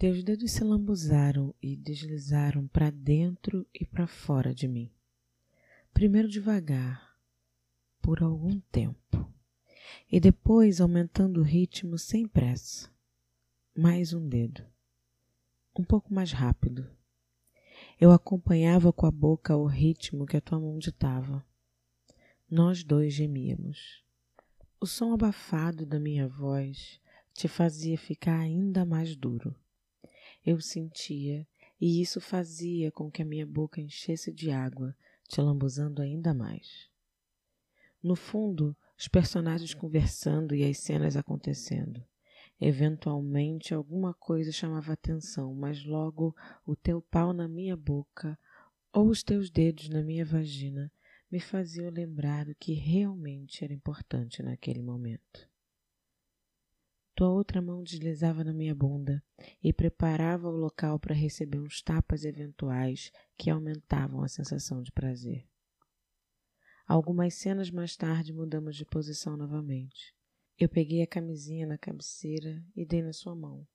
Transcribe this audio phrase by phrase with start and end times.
[0.00, 4.90] Teus dedos se lambuzaram e deslizaram para dentro e para fora de mim.
[5.92, 7.18] Primeiro devagar,
[8.00, 9.30] por algum tempo,
[10.10, 12.90] e depois aumentando o ritmo sem pressa.
[13.76, 14.64] Mais um dedo,
[15.78, 16.90] um pouco mais rápido.
[18.00, 21.44] Eu acompanhava com a boca o ritmo que a tua mão ditava.
[22.50, 24.02] Nós dois gemíamos.
[24.80, 26.98] O som abafado da minha voz
[27.34, 29.54] te fazia ficar ainda mais duro.
[30.44, 31.46] Eu sentia,
[31.80, 34.96] e isso fazia com que a minha boca enchesse de água,
[35.28, 36.88] te lambuzando ainda mais.
[38.02, 42.02] No fundo, os personagens conversando e as cenas acontecendo.
[42.60, 46.34] Eventualmente alguma coisa chamava atenção, mas logo
[46.66, 48.38] o teu pau na minha boca
[48.92, 50.92] ou os teus dedos na minha vagina
[51.30, 55.49] me faziam lembrar do que realmente era importante naquele momento.
[57.20, 59.22] Tua outra mão deslizava na minha bunda
[59.62, 65.46] e preparava o local para receber uns tapas eventuais que aumentavam a sensação de prazer.
[66.86, 70.14] Algumas cenas mais tarde mudamos de posição novamente.
[70.58, 73.68] Eu peguei a camisinha na cabeceira e dei na sua mão.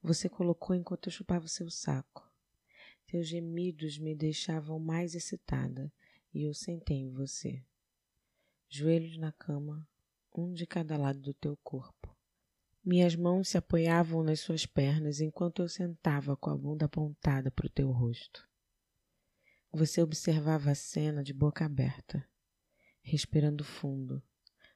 [0.00, 2.32] Você colocou enquanto eu chupava o seu saco.
[3.04, 5.92] Teus gemidos me deixavam mais excitada
[6.32, 7.64] e eu sentei em você.
[8.68, 9.84] Joelhos na cama,
[10.32, 12.05] um de cada lado do teu corpo.
[12.88, 17.66] Minhas mãos se apoiavam nas suas pernas enquanto eu sentava com a bunda apontada para
[17.66, 18.48] o teu rosto.
[19.72, 22.24] Você observava a cena de boca aberta,
[23.02, 24.22] respirando fundo,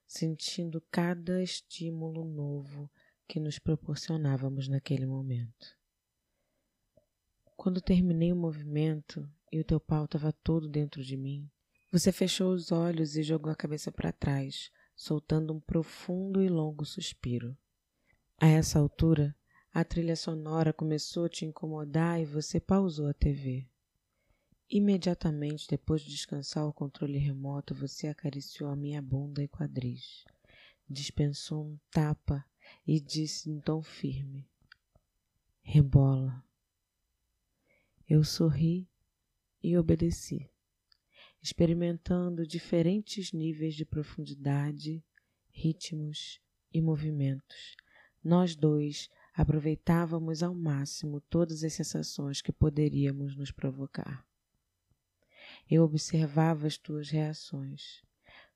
[0.09, 2.91] sentindo cada estímulo novo
[3.29, 5.79] que nos proporcionávamos naquele momento.
[7.57, 11.49] Quando terminei o movimento e o teu pau estava todo dentro de mim,
[11.93, 16.85] você fechou os olhos e jogou a cabeça para trás, soltando um profundo e longo
[16.85, 17.57] suspiro.
[18.43, 19.37] A essa altura,
[19.71, 23.69] a trilha sonora começou a te incomodar e você pausou a TV.
[24.67, 30.25] Imediatamente depois de descansar o controle remoto, você acariciou a minha bunda e quadris,
[30.89, 32.43] dispensou um tapa
[32.87, 34.49] e disse em tom firme:
[35.61, 36.43] Rebola.
[38.09, 38.89] Eu sorri
[39.63, 40.49] e obedeci,
[41.43, 45.05] experimentando diferentes níveis de profundidade,
[45.51, 46.41] ritmos
[46.73, 47.77] e movimentos
[48.23, 54.25] nós dois aproveitávamos ao máximo todas as sensações que poderíamos nos provocar.
[55.69, 58.03] Eu observava as tuas reações,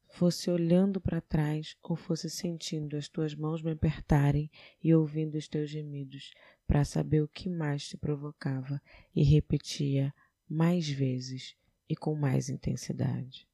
[0.08, 4.50] fosse olhando para trás ou fosse sentindo as tuas mãos me apertarem
[4.82, 6.32] e ouvindo os teus gemidos,
[6.66, 8.80] para saber o que mais te provocava
[9.14, 10.14] e repetia
[10.48, 11.56] mais vezes
[11.88, 13.48] e com mais intensidade.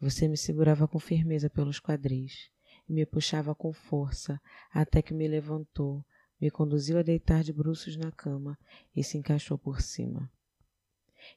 [0.00, 2.50] Você me segurava com firmeza pelos quadris
[2.88, 4.40] e me puxava com força
[4.70, 6.04] até que me levantou,
[6.40, 8.58] me conduziu a deitar de bruços na cama
[8.94, 10.30] e se encaixou por cima.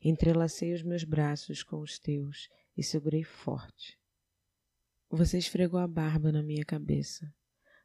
[0.02, 3.98] Entrelacei os meus braços com os teus e segurei forte.
[5.10, 7.34] Você esfregou a barba na minha cabeça,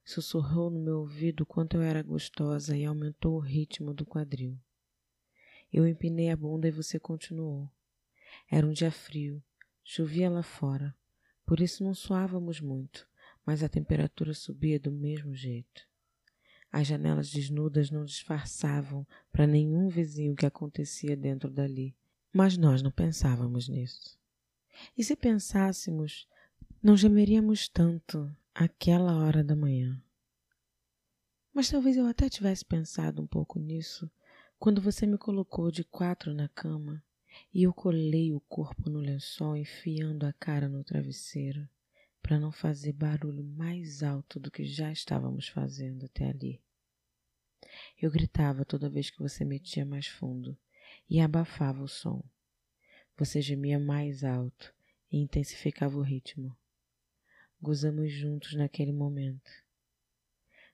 [0.04, 4.58] sussurrou no meu ouvido quanto eu era gostosa e aumentou o ritmo do quadril.
[5.72, 7.70] Eu empinei a bunda e você continuou.
[8.50, 9.42] Era um dia frio,
[9.84, 10.94] chovia lá fora,
[11.46, 13.08] por isso não suávamos muito,
[13.44, 15.82] mas a temperatura subia do mesmo jeito.
[16.70, 21.94] As janelas desnudas não disfarçavam para nenhum vizinho o que acontecia dentro dali,
[22.32, 24.18] mas nós não pensávamos nisso.
[24.96, 26.26] E se pensássemos,
[26.82, 30.02] não gemeríamos tanto aquela hora da manhã.
[31.52, 34.10] Mas talvez eu até tivesse pensado um pouco nisso
[34.58, 37.04] quando você me colocou de quatro na cama
[37.52, 41.68] e eu colei o corpo no lençol enfiando a cara no travesseiro
[42.32, 46.62] para não fazer barulho mais alto do que já estávamos fazendo até ali.
[48.00, 50.56] Eu gritava toda vez que você metia mais fundo
[51.10, 52.24] e abafava o som.
[53.18, 54.74] Você gemia mais alto
[55.10, 56.56] e intensificava o ritmo.
[57.60, 59.50] Gozamos juntos naquele momento.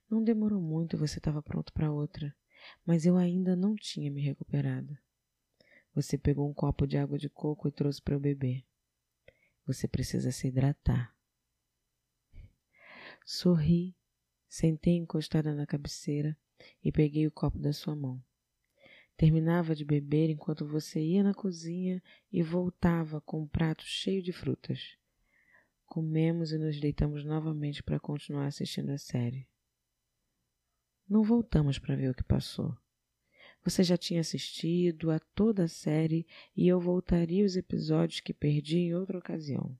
[0.08, 2.32] Não demorou muito e você estava pronto para outra,
[2.86, 4.96] mas eu ainda não tinha me recuperado.
[5.92, 8.64] Você pegou um copo de água de coco e trouxe para eu beber.
[9.66, 11.17] Você precisa se hidratar.
[13.30, 13.94] Sorri,
[14.48, 16.34] sentei encostada na cabeceira
[16.82, 18.24] e peguei o copo da sua mão.
[19.18, 22.02] Terminava de beber enquanto você ia na cozinha
[22.32, 24.96] e voltava com um prato cheio de frutas.
[25.84, 29.46] Comemos e nos deitamos novamente para continuar assistindo a série.
[31.06, 32.74] Não voltamos para ver o que passou.
[33.62, 36.26] Você já tinha assistido a toda a série
[36.56, 39.78] e eu voltaria os episódios que perdi em outra ocasião.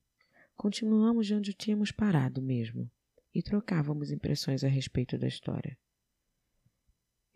[0.55, 2.91] Continuamos de onde tínhamos parado mesmo
[3.39, 5.79] e trocávamos impressões a respeito da história.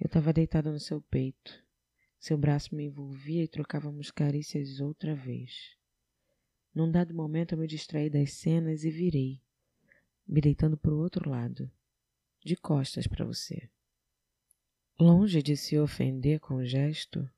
[0.00, 1.64] Eu estava deitada no seu peito.
[2.18, 5.76] Seu braço me envolvia e trocávamos carícias outra vez.
[6.74, 9.40] Num dado momento eu me distraí das cenas e virei,
[10.26, 11.70] me deitando para o outro lado,
[12.44, 13.70] de costas para você.
[14.98, 17.30] Longe de se ofender com o gesto,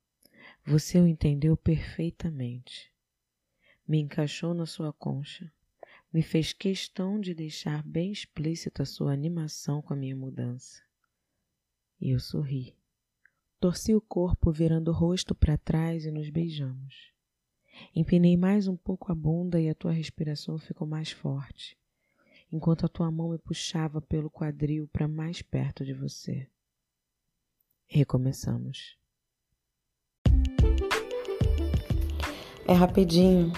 [0.65, 2.91] você o entendeu perfeitamente.
[3.87, 5.53] Me encaixou na sua concha,
[6.15, 10.81] me fez questão de deixar bem explícita sua animação com a minha mudança.
[12.01, 12.73] E eu sorri.
[13.59, 17.13] Torci o corpo, virando o rosto para trás e nos beijamos.
[17.93, 21.77] Empinei mais um pouco a bunda e a tua respiração ficou mais forte,
[22.53, 26.49] enquanto a tua mão me puxava pelo quadril para mais perto de você.
[27.89, 28.97] Recomeçamos.
[32.69, 33.53] É rapidinho.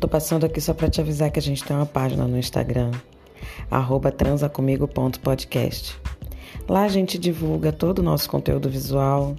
[0.00, 2.92] Tô passando aqui só para te avisar que a gente tem uma página no Instagram,
[4.16, 6.00] transacomigo.podcast.
[6.68, 9.34] Lá a gente divulga todo o nosso conteúdo visual.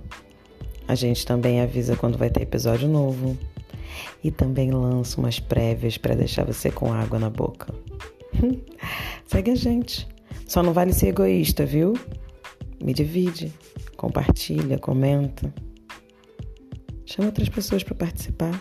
[0.86, 3.38] A gente também avisa quando vai ter episódio novo
[4.22, 7.74] e também lanço umas prévias para deixar você com água na boca.
[9.28, 10.06] Segue a gente.
[10.46, 11.94] Só não vale ser egoísta, viu?
[12.84, 13.54] Me divide,
[13.96, 15.54] compartilha, comenta.
[17.06, 18.60] Chama outras pessoas para participar.